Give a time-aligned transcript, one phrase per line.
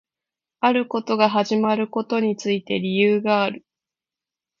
[0.61, 3.63] あることが始まることについて理由がある